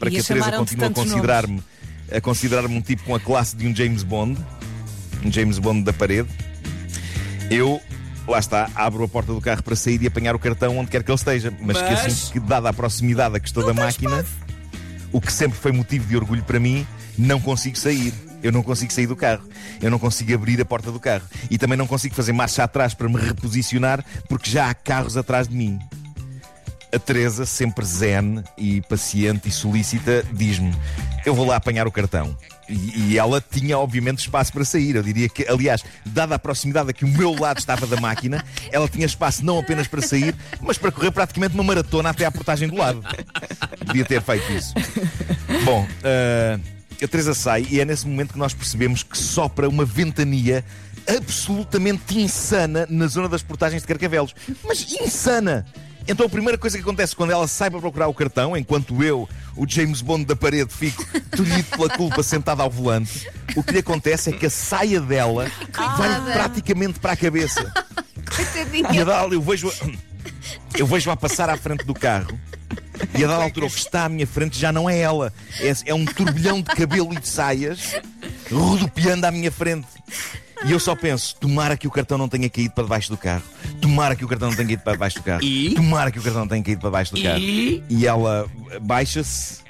para 0.00 0.08
E 0.08 0.12
que 0.12 0.18
a 0.18 0.24
Teresa 0.24 0.52
continue 0.52 0.86
a 0.86 0.90
considerar-me 0.90 1.62
a 2.12 2.20
considerar-me 2.20 2.76
um 2.76 2.80
tipo 2.82 3.04
com 3.04 3.14
a 3.14 3.20
classe 3.20 3.56
de 3.56 3.66
um 3.66 3.74
James 3.74 4.02
Bond, 4.02 4.38
um 5.24 5.30
James 5.32 5.58
Bond 5.58 5.82
da 5.82 5.92
parede. 5.92 6.28
Eu 7.50 7.80
Lá 8.28 8.40
está, 8.40 8.68
abro 8.74 9.04
a 9.04 9.08
porta 9.08 9.32
do 9.32 9.40
carro 9.40 9.62
para 9.62 9.76
sair 9.76 10.02
e 10.02 10.06
apanhar 10.08 10.34
o 10.34 10.38
cartão 10.38 10.76
onde 10.78 10.90
quer 10.90 11.04
que 11.04 11.10
ele 11.10 11.16
esteja. 11.16 11.52
Mas, 11.60 11.80
Mas- 11.80 11.98
esqueço 12.00 12.32
que, 12.32 12.40
dada 12.40 12.68
a 12.68 12.72
proximidade 12.72 13.36
a 13.36 13.40
que 13.40 13.46
estou 13.46 13.64
da 13.64 13.72
máquina, 13.72 14.24
o 15.12 15.20
que 15.20 15.32
sempre 15.32 15.56
foi 15.56 15.70
motivo 15.70 16.08
de 16.08 16.16
orgulho 16.16 16.42
para 16.42 16.58
mim, 16.58 16.84
não 17.16 17.40
consigo 17.40 17.78
sair. 17.78 18.12
Eu 18.42 18.52
não 18.52 18.62
consigo 18.62 18.92
sair 18.92 19.06
do 19.06 19.16
carro. 19.16 19.42
Eu 19.80 19.90
não 19.90 19.98
consigo 19.98 20.34
abrir 20.34 20.60
a 20.60 20.64
porta 20.64 20.90
do 20.90 21.00
carro. 21.00 21.24
E 21.50 21.58
também 21.58 21.76
não 21.76 21.86
consigo 21.86 22.14
fazer 22.14 22.32
marcha 22.32 22.64
atrás 22.64 22.94
para 22.94 23.08
me 23.08 23.16
reposicionar 23.16 24.04
porque 24.28 24.50
já 24.50 24.70
há 24.70 24.74
carros 24.74 25.16
atrás 25.16 25.48
de 25.48 25.56
mim. 25.56 25.78
A 26.92 26.98
Teresa, 26.98 27.44
sempre 27.44 27.84
zen 27.84 28.42
e 28.56 28.80
paciente 28.82 29.48
e 29.48 29.52
solícita, 29.52 30.24
diz-me: 30.32 30.72
Eu 31.26 31.34
vou 31.34 31.44
lá 31.44 31.56
apanhar 31.56 31.86
o 31.86 31.92
cartão. 31.92 32.36
E, 32.68 33.12
e 33.12 33.18
ela 33.18 33.40
tinha, 33.40 33.78
obviamente, 33.78 34.20
espaço 34.20 34.52
para 34.52 34.64
sair. 34.64 34.96
Eu 34.96 35.02
diria 35.02 35.28
que, 35.28 35.46
aliás, 35.48 35.84
dada 36.06 36.36
a 36.36 36.38
proximidade 36.38 36.90
a 36.90 36.92
que 36.92 37.04
o 37.04 37.08
meu 37.08 37.34
lado 37.34 37.58
estava 37.58 37.86
da 37.86 38.00
máquina, 38.00 38.44
ela 38.70 38.88
tinha 38.88 39.04
espaço 39.04 39.44
não 39.44 39.58
apenas 39.58 39.86
para 39.86 40.00
sair, 40.00 40.34
mas 40.60 40.78
para 40.78 40.92
correr 40.92 41.10
praticamente 41.10 41.54
uma 41.54 41.64
maratona 41.64 42.10
até 42.10 42.24
à 42.24 42.30
portagem 42.30 42.68
do 42.68 42.76
lado. 42.76 43.02
Devia 43.84 44.04
ter 44.04 44.22
feito 44.22 44.52
isso. 44.52 44.72
Bom, 45.64 45.86
ah, 46.04 46.58
a 47.04 47.08
Teresa 47.08 47.34
sai 47.34 47.66
e 47.70 47.80
é 47.80 47.84
nesse 47.84 48.06
momento 48.06 48.32
que 48.32 48.38
nós 48.38 48.54
percebemos 48.54 49.02
que 49.02 49.16
sopra 49.16 49.68
uma 49.68 49.84
ventania 49.84 50.64
absolutamente 51.06 52.18
insana 52.18 52.86
na 52.90 53.06
zona 53.06 53.28
das 53.28 53.42
portagens 53.42 53.82
de 53.82 53.88
Carcavelos. 53.88 54.34
Mas 54.64 54.86
insana! 55.00 55.66
Então 56.08 56.26
a 56.26 56.28
primeira 56.28 56.56
coisa 56.56 56.76
que 56.76 56.82
acontece 56.82 57.16
quando 57.16 57.32
ela 57.32 57.48
sai 57.48 57.68
para 57.68 57.80
procurar 57.80 58.06
o 58.06 58.14
cartão, 58.14 58.56
enquanto 58.56 59.02
eu, 59.02 59.28
o 59.56 59.68
James 59.68 60.00
Bond 60.00 60.24
da 60.24 60.36
parede, 60.36 60.72
fico 60.72 61.04
tolhido 61.36 61.64
pela 61.64 61.88
culpa 61.90 62.22
sentado 62.22 62.62
ao 62.62 62.70
volante, 62.70 63.28
o 63.56 63.62
que 63.62 63.72
lhe 63.72 63.78
acontece 63.80 64.30
é 64.30 64.32
que 64.32 64.46
a 64.46 64.50
saia 64.50 65.00
dela 65.00 65.50
vai 65.72 66.32
praticamente 66.32 67.00
para 67.00 67.12
a 67.12 67.16
cabeça. 67.16 67.60
E 67.60 68.20
a 68.22 68.36
Coitadinha. 68.36 69.04
dada 69.04 69.34
eu 69.34 69.40
vejo 69.40 69.72
eu 70.78 70.86
vejo 70.86 71.10
a 71.10 71.16
passar 71.16 71.50
à 71.50 71.56
frente 71.56 71.84
do 71.84 71.94
carro 71.94 72.38
e 73.18 73.24
a 73.24 73.28
dada 73.28 73.44
altura 73.44 73.66
o 73.66 73.70
que 73.70 73.78
está 73.78 74.04
à 74.04 74.08
minha 74.08 74.26
frente 74.26 74.58
já 74.58 74.72
não 74.72 74.88
é 74.88 74.98
ela. 74.98 75.32
É, 75.60 75.72
é 75.86 75.94
um 75.94 76.04
turbilhão 76.04 76.60
de 76.60 76.70
cabelo 76.74 77.12
e 77.12 77.20
de 77.20 77.28
saias 77.28 78.00
rodopiando 78.50 79.26
à 79.26 79.30
minha 79.30 79.50
frente. 79.50 79.86
E 80.64 80.72
eu 80.72 80.80
só 80.80 80.96
penso 80.96 81.36
tomara 81.36 81.76
que 81.76 81.86
o 81.86 81.90
cartão 81.90 82.16
não 82.16 82.28
tenha 82.28 82.48
caído 82.48 82.74
para 82.74 82.84
debaixo 82.84 83.10
do 83.10 83.16
carro. 83.16 83.42
Tomara 83.80 84.16
que 84.16 84.24
o 84.24 84.28
cartão 84.28 84.48
não 84.48 84.56
tenha 84.56 84.68
caído 84.68 84.82
para 84.82 84.92
debaixo 84.94 85.18
do 85.18 85.22
carro. 85.22 85.42
E? 85.42 85.74
tomara 85.74 86.10
que 86.10 86.18
o 86.18 86.22
cartão 86.22 86.40
não 86.40 86.48
tenha 86.48 86.62
caído 86.62 86.80
para 86.80 86.88
debaixo 86.88 87.14
do 87.14 87.22
carro. 87.22 87.38
E? 87.38 87.82
e 87.88 88.06
ela 88.06 88.46
baixa-se 88.80 89.60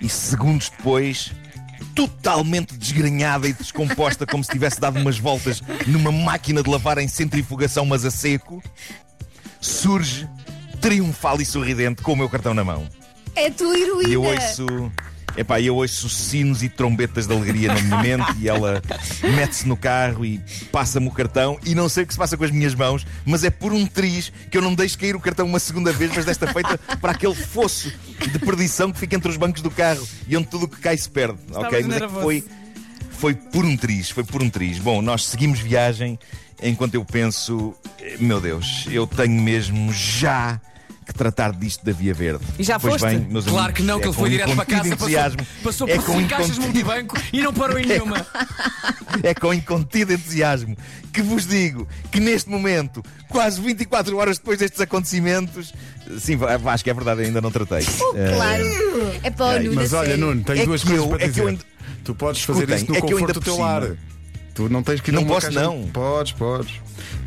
e 0.00 0.08
segundos 0.08 0.68
depois 0.68 1.32
totalmente 1.94 2.76
desgrenhada 2.76 3.48
e 3.48 3.52
descomposta 3.52 4.26
como 4.26 4.42
se 4.42 4.50
tivesse 4.50 4.80
dado 4.80 4.98
umas 4.98 5.18
voltas 5.18 5.62
numa 5.86 6.10
máquina 6.10 6.62
de 6.62 6.70
lavar 6.70 6.98
em 6.98 7.08
centrifugação 7.08 7.84
mas 7.84 8.04
a 8.04 8.10
seco 8.10 8.62
surge 9.60 10.28
triunfal 10.82 11.40
e 11.40 11.46
sorridente 11.46 12.02
com 12.02 12.12
o 12.12 12.16
meu 12.16 12.28
cartão 12.28 12.52
na 12.52 12.64
mão 12.64 12.86
É 13.36 13.48
tua 13.48 13.78
heroína. 13.78 14.08
e 14.08 14.12
eu 14.14 14.22
ouço 14.24 14.92
Epá, 15.34 15.58
eu 15.62 15.76
ouço 15.76 16.10
sinos 16.10 16.62
e 16.62 16.68
trombetas 16.68 17.26
de 17.26 17.32
alegria 17.34 17.72
na 17.72 17.80
minha 17.80 17.96
mente 18.18 18.38
e 18.38 18.50
ela 18.50 18.82
mete-se 19.34 19.66
no 19.66 19.78
carro 19.78 20.26
e 20.26 20.38
passa-me 20.70 21.06
o 21.08 21.10
cartão 21.10 21.58
e 21.64 21.74
não 21.74 21.88
sei 21.88 22.04
o 22.04 22.06
que 22.06 22.12
se 22.12 22.18
passa 22.18 22.36
com 22.36 22.44
as 22.44 22.50
minhas 22.50 22.74
mãos, 22.74 23.06
mas 23.24 23.42
é 23.42 23.48
por 23.48 23.72
um 23.72 23.86
triz 23.86 24.30
que 24.50 24.58
eu 24.58 24.60
não 24.60 24.74
deixo 24.74 24.98
cair 24.98 25.16
o 25.16 25.20
cartão 25.20 25.46
uma 25.46 25.58
segunda 25.58 25.90
vez, 25.90 26.12
mas 26.14 26.26
desta 26.26 26.52
feita 26.52 26.76
para 27.00 27.12
aquele 27.12 27.34
fosso 27.34 27.90
de 28.30 28.38
perdição 28.40 28.92
que 28.92 28.98
fica 28.98 29.16
entre 29.16 29.30
os 29.30 29.38
bancos 29.38 29.62
do 29.62 29.70
carro 29.70 30.06
e 30.28 30.36
onde 30.36 30.48
tudo 30.48 30.66
o 30.66 30.68
que 30.68 30.78
cai 30.80 30.98
se 30.98 31.08
perde. 31.08 31.38
ok? 31.54 31.82
Mas 31.84 31.96
é 32.02 32.06
que 32.06 32.12
foi, 32.12 32.44
foi 33.12 33.34
por 33.34 33.64
um 33.64 33.74
triz, 33.74 34.10
foi 34.10 34.24
por 34.24 34.42
um 34.42 34.50
triz. 34.50 34.78
Bom, 34.78 35.00
nós 35.00 35.24
seguimos 35.24 35.60
viagem 35.60 36.18
enquanto 36.62 36.94
eu 36.94 37.06
penso, 37.06 37.74
eh, 37.98 38.16
meu 38.20 38.38
Deus, 38.38 38.86
eu 38.90 39.06
tenho 39.06 39.40
mesmo 39.40 39.90
já 39.94 40.60
tratar 41.22 41.52
disto 41.52 41.84
da 41.84 41.92
Via 41.92 42.12
Verde. 42.14 42.44
E 42.58 42.62
já 42.64 42.78
pois 42.80 43.00
foste? 43.00 43.06
bem, 43.16 43.26
meus 43.30 43.44
Claro 43.44 43.58
amigos, 43.60 43.76
que 43.76 43.82
não, 43.82 43.98
que 43.98 44.04
é 44.04 44.08
ele 44.08 44.14
com 44.14 44.20
foi 44.20 44.30
direto 44.30 44.56
para 44.56 44.64
casa, 44.64 44.82
passou, 44.82 44.92
entusiasmo. 44.94 45.46
passou 45.62 45.88
é 45.88 45.94
por 45.96 46.04
cinco 46.04 46.28
caixas 46.28 46.58
multibanco 46.58 47.16
e 47.32 47.40
não 47.40 47.52
parou 47.52 47.78
em 47.78 47.86
nenhuma. 47.86 48.26
É 49.22 49.34
com 49.34 49.52
incontido 49.52 50.12
entusiasmo 50.14 50.74
que 51.12 51.20
vos 51.20 51.46
digo 51.46 51.86
que 52.10 52.18
neste 52.18 52.48
momento, 52.48 53.02
quase 53.28 53.60
24 53.60 54.16
horas 54.16 54.38
depois 54.38 54.58
destes 54.58 54.80
acontecimentos, 54.80 55.72
sim, 56.18 56.38
acho 56.66 56.82
que 56.82 56.88
é 56.88 56.94
verdade, 56.94 57.20
ainda 57.22 57.40
não 57.42 57.50
tratei. 57.50 57.80
Eh, 58.14 58.34
Claro. 58.34 58.64
É 59.22 59.30
para 59.30 59.60
o 59.60 59.62
Nuno. 59.64 59.74
Mas 59.76 59.92
olha. 59.92 60.16
Nuno, 60.16 60.42
tenho 60.42 60.62
É 60.62 60.64
duas 60.64 60.80
que 60.82 60.86
coisas 60.88 61.04
eu- 61.04 61.10
para 61.10 61.18
é 61.24 61.26
que 61.26 61.30
dizer. 61.34 61.46
ainda- 61.48 61.64
Tu 62.04 62.14
podes 62.14 62.42
fazer 62.42 62.60
Escutem, 62.60 62.76
isso 62.82 62.90
no 62.90 62.96
é 62.96 63.00
que 63.02 63.12
conforto 63.12 63.34
do 63.34 63.40
teu 63.44 63.58
lar. 63.58 63.82
Tu 64.54 64.68
não 64.70 64.82
tens 64.82 65.00
que 65.02 65.10
ir 65.10 65.14
Não 65.14 65.24
posso, 65.26 65.46
caixa- 65.48 65.60
não. 65.62 65.82
Podes, 65.92 66.32
podes. 66.32 66.72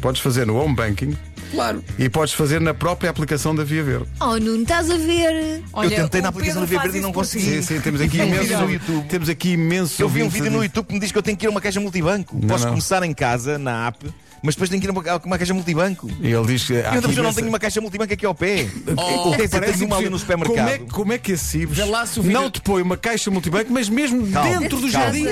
Podes 0.02 0.22
fazer 0.22 0.46
no 0.48 0.56
home 0.58 0.76
banking 0.76 1.16
Claro. 1.52 1.84
e 1.98 2.10
podes 2.10 2.34
fazer 2.34 2.60
na 2.60 2.74
própria 2.74 3.10
aplicação 3.10 3.56
da 3.56 3.64
Via 3.64 3.84
Verde. 3.84 4.06
Oh, 4.20 4.38
Nuno, 4.38 4.64
estás 4.64 4.90
a 4.90 4.98
ver? 4.98 5.64
Olha, 5.74 5.88
eu 5.88 5.96
tentei 6.04 6.22
na 6.22 6.30
aplicação 6.30 6.62
da 6.62 6.68
Via 6.68 6.80
Verde 6.80 6.98
e 6.98 7.02
não 7.02 7.14
consegui. 7.14 7.46
Sim, 7.46 7.62
sim, 7.62 7.80
temos 7.82 8.02
aqui 8.02 8.18
vídeo 8.26 8.60
no 8.60 8.72
YouTube. 8.72 9.08
Temos 9.08 9.30
aqui 9.30 9.52
imensos 9.54 10.00
Eu 10.00 10.10
vi 10.10 10.24
um 10.24 10.30
vídeo 10.30 10.52
no 10.52 10.64
YouTube 10.64 10.88
que 10.88 10.94
me 10.94 11.00
diz 11.00 11.12
que 11.12 11.18
eu 11.18 11.24
tenho 11.24 11.38
que 11.38 11.46
ir 11.46 11.48
a 11.48 11.52
uma 11.52 11.62
caixa 11.62 11.80
multibanco. 11.80 12.36
Não, 12.36 12.48
Posso 12.48 12.64
não. 12.66 12.72
começar 12.72 13.04
em 13.04 13.14
casa, 13.14 13.58
na 13.58 13.88
app, 13.88 14.06
mas 14.42 14.56
depois 14.56 14.70
tenho 14.70 14.82
que 14.82 14.88
ir 14.88 14.90
a 14.90 15.18
uma, 15.24 15.38
caixa 15.38 15.54
multibanco. 15.54 16.10
E 16.22 16.32
ele 16.32 16.46
diz 16.46 16.64
que. 16.66 16.74
eu 16.74 17.24
não 17.24 17.34
tenho 17.34 17.48
uma 17.48 17.60
caixa 17.60 17.82
multibanco 17.82 18.14
aqui 18.14 18.26
ao 18.26 18.36
pé. 18.36 18.68
Oh, 18.96 19.32
Quer 19.32 19.46
dizer, 19.46 19.60
Parece 19.60 19.74
tenho 19.80 19.86
uma 19.88 19.98
ali 19.98 20.10
no 20.10 20.20
supermercado. 20.20 20.56
Como 20.56 20.70
é, 20.70 20.78
como 20.92 21.14
é 21.14 21.18
que 21.18 21.34
a 21.34 21.38
Cibes 21.38 21.78
o 22.18 22.24
não 22.24 22.50
te 22.50 22.62
põe 22.62 22.82
uma 22.82 22.98
caixa 22.98 23.32
multibanco, 23.32 23.72
mas 23.72 23.90
mesmo 23.90 24.26
Calma, 24.32 24.60
dentro 24.60 24.80
do 24.80 24.92
calma. 24.92 25.06
jardim? 25.06 25.26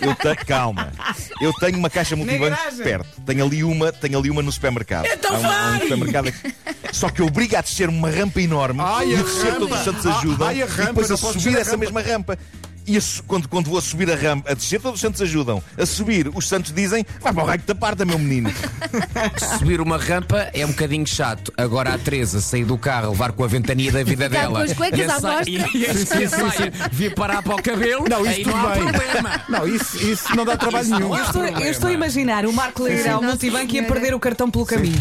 Eu 0.00 0.14
te- 0.14 0.44
calma. 0.44 0.92
Eu 1.40 1.52
tenho 1.54 1.78
uma 1.78 1.90
caixa 1.90 2.16
multibanco 2.16 2.56
perto. 2.82 3.06
Tenho 3.26 3.44
ali 3.44 3.64
uma, 3.64 3.92
tenho 3.92 4.18
ali 4.18 4.30
uma 4.30 4.42
no 4.42 4.50
supermercado. 4.52 5.06
Então 5.06 5.34
há 5.34 5.38
um, 5.38 5.46
há 5.46 5.48
um 5.48 5.70
vai! 5.70 5.80
supermercado 5.80 6.28
aqui. 6.28 6.54
Só 6.92 7.08
que 7.08 7.22
obriga 7.22 7.58
a 7.58 7.62
descer 7.62 7.88
uma 7.88 8.08
rampa 8.10 8.40
enorme 8.40 8.80
Ai, 8.82 9.12
e 9.12 9.16
descer 9.16 9.54
todos 9.54 9.76
os 9.78 9.84
santos 9.84 10.06
ajudam. 10.06 10.46
ai, 10.46 10.62
a 10.62 10.66
rampa, 10.66 10.82
e 10.82 10.86
depois 10.86 11.08
não 11.08 11.16
a 11.16 11.18
posso 11.18 11.40
subir 11.40 11.56
a 11.56 11.60
essa 11.60 11.72
rampa. 11.72 11.84
mesma 11.84 12.00
rampa. 12.00 12.38
E 12.86 12.98
a 12.98 13.00
quando, 13.26 13.48
quando 13.48 13.68
vou 13.68 13.78
a 13.78 13.82
subir 13.82 14.10
a 14.10 14.14
rampa, 14.14 14.50
a 14.50 14.54
descer, 14.54 14.80
todos 14.80 14.96
os 14.96 15.00
santos 15.00 15.22
ajudam. 15.22 15.62
A 15.78 15.86
subir, 15.86 16.30
os 16.34 16.48
santos 16.48 16.72
dizem: 16.72 17.04
vai 17.20 17.32
para 17.32 17.42
o 17.42 17.46
raio 17.46 17.62
da 17.66 17.74
parta, 17.74 18.04
meu 18.04 18.18
menino. 18.18 18.52
Subir 19.58 19.80
uma 19.80 19.96
rampa 19.96 20.50
é 20.52 20.64
um 20.64 20.68
bocadinho 20.68 21.06
chato. 21.06 21.52
Agora 21.56 21.94
a 21.94 21.98
Teresa 21.98 22.40
sair 22.40 22.64
do 22.64 22.76
carro, 22.76 23.10
levar 23.10 23.32
com 23.32 23.44
a 23.44 23.46
ventania 23.46 23.90
da 23.90 24.02
vida 24.04 24.28
Ficar 24.28 24.40
dela. 24.42 24.58
com 24.60 24.64
as 24.64 24.72
cuecas 24.72 24.98
e 24.98 25.02
à 25.02 25.20
mostra. 25.20 25.50
E, 25.50 25.56
e 25.56 25.84
e 25.84 26.94
vir 26.96 27.14
parar 27.14 27.42
para 27.42 27.54
o 27.54 27.62
cabelo. 27.62 28.04
Não, 28.08 28.20
isso 28.20 28.28
aí 28.30 28.44
tudo 28.44 28.56
não 28.56 28.68
há 28.68 28.74
bem. 28.74 28.82
problema. 28.92 29.40
Não, 29.48 29.66
isso, 29.66 29.96
isso 30.06 30.36
não 30.36 30.44
dá 30.44 30.56
trabalho 30.56 30.84
Isso 30.84 30.94
nenhum. 30.94 31.16
Eu 31.16 31.24
estou, 31.24 31.44
eu 31.44 31.70
estou 31.70 31.88
a 31.88 31.92
imaginar 31.92 32.46
o 32.46 32.52
Marco 32.52 32.88
Nossa 32.88 33.20
multibanco 33.20 33.74
e 33.74 33.78
a 33.78 33.84
perder 33.84 34.14
o 34.14 34.20
cartão 34.20 34.50
pelo 34.50 34.66
caminho. 34.66 34.98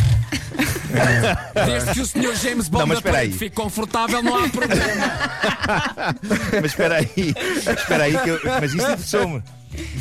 Desde 1.65 1.91
que 1.93 2.01
o 2.01 2.05
Sr. 2.05 2.35
James 2.35 2.67
Bond 2.69 2.81
Não, 2.81 2.87
mas 2.87 3.01
da 3.01 3.09
espera 3.09 3.17
aí. 3.19 3.31
fique 3.31 3.55
confortável, 3.55 4.21
não 4.23 4.43
há 4.43 4.49
problema. 4.49 4.83
Mas 6.61 6.65
espera 6.65 6.95
aí, 6.97 7.33
espera 7.77 8.03
aí, 8.03 8.17
que 8.19 8.29
eu- 8.29 8.39
mas 8.45 8.73
isto 8.73 8.81
interessou-me. 8.91 9.43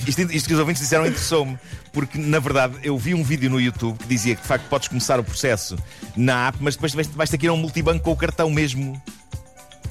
Isto, 0.07 0.21
isto 0.33 0.47
que 0.49 0.53
os 0.55 0.61
ouvintes 0.61 0.83
disseram 0.83 1.07
interessou-me, 1.07 1.59
porque 1.93 2.19
na 2.19 2.39
verdade 2.39 2.75
eu 2.83 2.97
vi 2.99 3.15
um 3.15 3.23
vídeo 3.25 3.49
no 3.49 3.59
YouTube 3.61 3.97
que 3.99 4.07
dizia 4.07 4.35
que 4.37 4.43
de 4.43 4.47
facto 4.49 4.65
podes 4.69 4.89
começar 4.89 5.19
o 5.19 5.25
processo 5.25 5.79
na 6.15 6.49
app, 6.49 6.59
mas 6.61 6.75
depois 6.75 6.93
vais, 6.95 7.07
vais 7.09 7.31
ter 7.31 7.39
que 7.39 7.47
ir 7.47 7.49
a 7.49 7.53
um 7.53 7.57
multibanco 7.57 8.05
com 8.05 8.13
o 8.13 8.17
cartão 8.17 8.51
mesmo. 8.51 9.01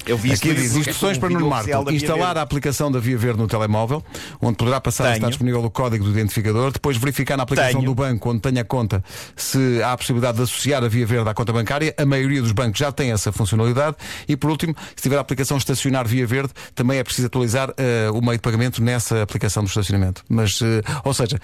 Eu 0.06 0.16
vi 0.18 0.32
Aqui 0.32 0.52
diz 0.54 0.74
instruções 0.74 1.16
para 1.18 1.28
Nuno 1.30 1.48
Marco. 1.48 1.90
Instalar 1.92 2.36
a 2.36 2.42
aplicação 2.42 2.90
da 2.90 2.98
Via 2.98 3.16
Verde 3.16 3.38
no 3.38 3.46
telemóvel, 3.46 4.02
onde 4.40 4.56
poderá 4.56 4.80
passar 4.80 5.04
está 5.10 5.20
Tenho. 5.20 5.30
disponível 5.30 5.64
o 5.64 5.70
código 5.70 6.04
do 6.04 6.10
identificador. 6.10 6.72
Depois 6.72 6.96
verificar 6.96 7.36
na 7.36 7.44
aplicação 7.44 7.80
Tenho. 7.80 7.84
do 7.84 7.94
banco 7.94 8.30
onde 8.30 8.40
tenha 8.40 8.64
conta 8.64 9.02
se 9.36 9.82
há 9.82 9.92
a 9.92 9.96
possibilidade 9.96 10.38
de 10.38 10.42
associar 10.44 10.82
a 10.82 10.88
Via 10.88 11.06
Verde 11.06 11.28
à 11.28 11.34
conta 11.34 11.52
bancária. 11.52 11.94
A 11.96 12.04
maioria 12.04 12.42
dos 12.42 12.52
bancos 12.52 12.78
já 12.78 12.90
tem 12.90 13.12
essa 13.12 13.30
funcionalidade. 13.30 13.96
E 14.28 14.36
por 14.36 14.50
último, 14.50 14.74
se 14.96 15.02
tiver 15.02 15.16
a 15.16 15.20
aplicação 15.20 15.56
Estacionar 15.56 16.06
Via 16.06 16.26
Verde, 16.26 16.52
também 16.74 16.98
é 16.98 17.04
preciso 17.04 17.26
atualizar 17.28 17.72
eh, 17.76 18.10
o 18.12 18.20
meio 18.20 18.38
de 18.38 18.42
pagamento 18.42 18.82
nessa 18.82 19.22
aplicação 19.22 19.62
do 19.62 19.68
estacionamento. 19.68 20.24
Mas, 20.28 20.60
eh, 20.62 20.82
ou 21.04 21.14
seja, 21.14 21.38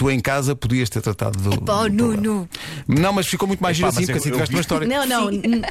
tu 0.00 0.10
em 0.10 0.18
casa 0.18 0.56
podias 0.56 0.88
ter 0.88 1.02
tratado 1.02 1.38
do. 1.38 1.52
Epá, 1.56 1.82
do. 1.82 1.90
Nuno. 1.92 2.48
Não, 2.88 3.12
mas 3.12 3.26
ficou 3.26 3.46
muito 3.46 3.60
mais 3.62 3.76
giro 3.76 3.90
Epá, 3.90 3.98
assim, 4.00 4.10
mas 4.10 4.22
porque 4.22 4.28
assim 4.28 4.30
tiveste 4.30 4.50
vi- 4.50 4.56
uma 4.56 4.60
história. 4.62 4.88
Não, 4.88 5.06
não. 5.06 5.24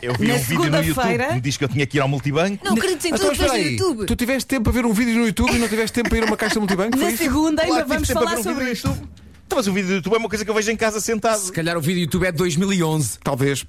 Eu 0.03 0.13
vi 0.19 0.27
na 0.27 0.35
um 0.35 0.37
vídeo 0.37 0.59
no 0.59 0.65
YouTube 0.77 0.83
que 0.85 0.93
segunda-feira. 0.93 1.33
me 1.33 1.41
diz 1.41 1.57
que 1.57 1.63
eu 1.63 1.67
tinha 1.69 1.87
que 1.87 1.97
ir 1.97 2.01
ao 2.01 2.07
multibanco. 2.07 2.63
Não 2.63 2.73
acredito 2.73 3.05
em 3.05 3.07
Então, 3.07 3.33
tudo 3.33 3.47
no 3.47 3.57
YouTube. 3.57 4.05
tu 4.05 4.15
tiveste 4.15 4.45
tempo 4.47 4.65
para 4.65 4.73
ver 4.73 4.85
um 4.85 4.93
vídeo 4.93 5.15
no 5.15 5.25
YouTube 5.25 5.51
e 5.51 5.57
não 5.57 5.67
tiveste 5.67 5.95
tempo 5.95 6.09
para 6.09 6.19
ir 6.19 6.23
a 6.23 6.27
uma 6.27 6.37
caixa 6.37 6.59
multibanco? 6.59 6.95
Na 6.95 7.09
segunda 7.17 7.63
ainda 7.63 7.85
vamos 7.85 8.07
falar 8.07 8.37
sobre 8.43 8.71
isto. 8.71 8.87
YouTube. 8.87 9.09
Então, 9.47 9.57
mas 9.57 9.65
o 9.67 9.73
vídeo 9.73 9.87
do 9.87 9.93
YouTube 9.95 10.13
é 10.13 10.17
uma 10.19 10.29
coisa 10.29 10.45
que 10.45 10.51
eu 10.51 10.55
vejo 10.55 10.69
em 10.71 10.77
casa 10.77 11.01
sentado. 11.01 11.39
Se 11.39 11.51
calhar 11.51 11.75
o 11.75 11.81
vídeo 11.81 12.01
do 12.01 12.03
YouTube 12.03 12.25
é 12.27 12.31
de 12.31 12.37
2011. 12.37 13.17
Talvez. 13.23 13.65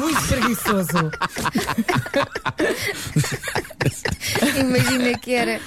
Muito 0.00 0.22
preguiçoso. 0.28 0.88
Imagina 4.58 5.18
que 5.18 5.34
era. 5.34 5.60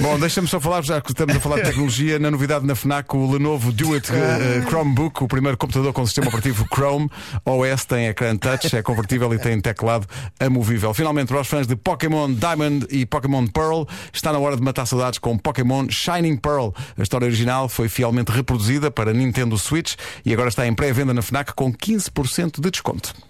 Bom, 0.00 0.18
deixa-me 0.18 0.48
só 0.48 0.60
falar, 0.60 0.82
já 0.82 1.00
que 1.00 1.10
estamos 1.10 1.36
a 1.36 1.40
falar 1.40 1.56
de 1.56 1.64
tecnologia, 1.64 2.18
na 2.18 2.30
novidade 2.30 2.66
na 2.66 2.74
FNAC, 2.74 3.14
o 3.14 3.30
Lenovo 3.30 3.72
Duet 3.72 4.10
eh, 4.12 4.62
Chromebook, 4.66 5.22
o 5.22 5.28
primeiro 5.28 5.56
computador 5.56 5.92
com 5.92 6.04
sistema 6.06 6.28
operativo 6.28 6.66
Chrome 6.72 7.10
OS, 7.44 7.84
tem 7.84 8.06
ecrã 8.06 8.36
touch, 8.36 8.74
é 8.74 8.82
convertível 8.82 9.32
e 9.34 9.38
tem 9.38 9.60
teclado 9.60 10.06
amovível. 10.40 10.92
Finalmente, 10.94 11.28
para 11.28 11.40
os 11.40 11.48
fãs 11.48 11.66
de 11.66 11.76
Pokémon 11.76 12.32
Diamond 12.32 12.86
e 12.90 13.04
Pokémon 13.04 13.46
Pearl, 13.46 13.84
está 14.12 14.32
na 14.32 14.38
hora 14.38 14.56
de 14.56 14.62
matar 14.62 14.86
saudades 14.86 15.18
com 15.18 15.36
Pokémon 15.36 15.86
Shining 15.88 16.36
Pearl. 16.36 16.70
A 16.96 17.02
história 17.02 17.26
original 17.26 17.68
foi 17.68 17.88
fielmente 17.88 18.32
reproduzida 18.32 18.90
para 18.90 19.12
Nintendo 19.12 19.58
Switch 19.58 19.94
e 20.24 20.32
agora 20.32 20.48
está 20.48 20.66
em 20.66 20.74
pré-venda 20.74 21.12
na 21.14 21.22
FNAC 21.22 21.52
com 21.54 21.72
15% 21.72 22.60
de 22.60 22.70
desconto. 22.70 23.27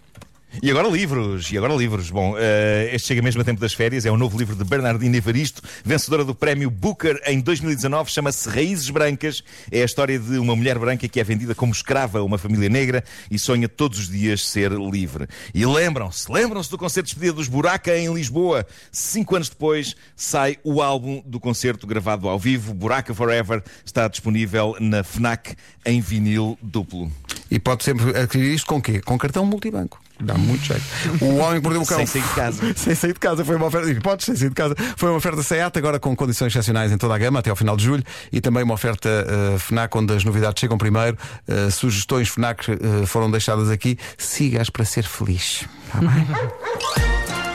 E 0.63 0.71
agora 0.71 0.89
livros, 0.89 1.53
e 1.53 1.59
agora 1.59 1.75
livros. 1.75 2.11
Bom, 2.11 2.35
eh, 2.37 2.91
este 2.93 3.09
chega 3.09 3.23
mesmo 3.23 3.41
a 3.41 3.45
tempo 3.45 3.61
das 3.61 3.75
férias, 3.75 4.05
é 4.05 4.11
o 4.11 4.17
novo 4.17 4.37
livro 4.37 4.57
de 4.57 4.65
Bernardino 4.65 5.15
Evaristo, 5.15 5.63
vencedora 5.85 6.25
do 6.25 6.35
prémio 6.35 6.69
Booker 6.69 7.21
em 7.27 7.41
2019, 7.41 8.11
chama-se 8.11 8.49
Raízes 8.49 8.91
Brancas. 8.91 9.45
É 9.71 9.83
a 9.83 9.85
história 9.85 10.19
de 10.19 10.37
uma 10.39 10.57
mulher 10.57 10.77
branca 10.79 11.07
que 11.07 11.21
é 11.21 11.25
vendida 11.25 11.55
como 11.55 11.73
escrava 11.73 12.19
a 12.19 12.25
uma 12.25 12.39
família 12.39 12.69
negra 12.69 13.05
e 13.31 13.39
sonha 13.39 13.69
todos 13.69 14.01
os 14.01 14.09
dias 14.09 14.49
ser 14.49 14.73
livre. 14.73 15.29
E 15.55 15.65
lembram-se, 15.65 16.31
lembram-se 16.33 16.71
do 16.71 16.79
concerto 16.79 17.07
de 17.07 17.13
despedida 17.13 17.37
dos 17.37 17.47
Buraca 17.47 17.97
em 17.97 18.13
Lisboa. 18.13 18.67
Cinco 18.91 19.37
anos 19.37 19.49
depois 19.49 19.95
sai 20.17 20.57
o 20.65 20.83
álbum 20.83 21.23
do 21.25 21.39
concerto 21.39 21.87
gravado 21.87 22.29
ao 22.29 22.39
vivo, 22.39 22.75
Buraca 22.75 23.15
Forever, 23.15 23.63
está 23.85 24.09
disponível 24.09 24.75
na 24.81 25.05
FNAC 25.05 25.55
em 25.87 26.01
vinil 26.01 26.59
duplo. 26.61 27.13
E 27.51 27.59
pode 27.61 27.85
sempre 27.85 28.19
adquirir 28.19 28.55
isto 28.55 28.67
com 28.67 28.83
quê? 28.83 29.01
Com 29.01 29.17
cartão 29.17 29.47
multibanco. 29.47 30.08
Dá 30.21 30.35
muito 30.35 30.65
jeito. 30.65 30.83
O 31.21 31.37
homem 31.37 31.61
que 31.61 31.65
mordeu 31.65 31.83
o 31.83 31.87
cão. 31.87 31.99
Sem 31.99 32.07
sair 32.07 32.23
de 32.23 32.35
casa. 32.35 32.75
sem 32.77 32.95
sair 32.95 33.13
de 33.13 33.21
casa. 33.21 33.45
Foi 33.45 33.57
uma 33.57 33.67
oferta. 33.67 34.01
Podes 34.01 34.27
sem 34.27 34.37
sair 34.37 34.49
de 34.49 34.55
casa. 34.55 34.75
Foi 34.97 35.09
uma 35.11 35.17
oferta 35.17 35.43
SEAT, 35.43 35.77
agora 35.77 35.99
com 35.99 36.15
condições 36.15 36.49
excepcionais 36.49 36.93
em 36.93 36.99
toda 36.99 37.15
a 37.15 37.19
gama, 37.19 37.39
até 37.39 37.51
ao 37.51 37.57
final 37.57 37.77
de 37.77 37.85
julho. 37.85 38.03
E 38.33 38.41
também 38.41 38.63
uma 38.63 38.75
oferta 38.75 39.09
eh, 39.09 39.59
FNAC, 39.59 39.97
onde 39.97 40.15
as 40.15 40.25
novidades 40.25 40.61
chegam 40.61 40.79
primeiro. 40.79 41.17
Eh, 41.47 41.71
sugestões 41.71 42.29
FNAC 42.29 42.71
eh, 42.71 43.07
foram 43.07 43.31
deixadas 43.31 43.71
aqui. 43.71 43.99
Sigas 44.17 44.71
para 44.71 44.85
ser 44.85 45.05
feliz. 45.05 45.65
Tá 45.93 45.99
bem? 46.01 46.27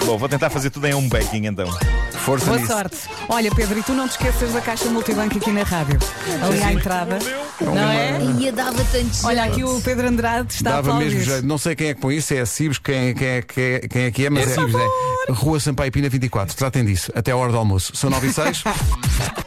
Bom, 0.05 0.17
vou 0.17 0.27
tentar 0.27 0.49
fazer 0.49 0.69
tudo 0.69 0.85
em 0.85 0.93
um 0.93 1.07
baking 1.07 1.45
então. 1.45 1.67
Força 2.23 2.45
Boa 2.45 2.57
nisso. 2.57 2.71
sorte. 2.71 2.97
Olha, 3.27 3.51
Pedro, 3.53 3.79
e 3.79 3.83
tu 3.83 3.91
não 3.93 4.07
te 4.07 4.11
esqueças 4.11 4.53
da 4.53 4.61
caixa 4.61 4.85
multibanco 4.85 5.37
aqui 5.37 5.51
na 5.51 5.63
rádio. 5.63 5.99
Ali 6.41 6.63
à 6.63 6.71
entrada. 6.71 7.19
Não 7.59 7.89
é? 7.89 8.17
Ia 8.39 8.51
dava 8.51 8.83
tanto 8.91 9.27
Olha, 9.27 9.43
aqui 9.43 9.63
o 9.63 9.81
Pedro 9.81 10.07
Andrade 10.07 10.53
está 10.53 10.69
a 10.69 10.73
Dava 10.75 10.91
aplaudir. 10.91 11.09
mesmo 11.15 11.23
jeito. 11.31 11.45
Não 11.45 11.57
sei 11.57 11.75
quem 11.75 11.89
é 11.89 11.93
que 11.93 11.99
põe 12.01 12.15
isso, 12.15 12.33
é 12.33 12.39
a 12.41 12.45
Cibos, 12.45 12.77
quem, 12.79 13.13
quem, 13.13 13.27
é, 13.27 13.41
quem, 13.41 13.63
é, 13.63 13.79
quem 13.79 14.01
é 14.03 14.11
que 14.11 14.25
é, 14.25 14.29
mas 14.29 14.49
É 14.49 14.53
Cibos, 14.55 14.73
é. 14.75 15.31
Rua 15.31 15.59
Sampaio 15.59 15.91
Pina 15.91 16.07
24. 16.09 16.55
Tratem 16.55 16.85
disso. 16.85 17.11
Até 17.13 17.31
a 17.31 17.37
hora 17.37 17.51
do 17.51 17.57
almoço. 17.57 17.95
São 17.95 18.09
9 18.09 18.27
e 18.27 18.33
6. 18.33 18.63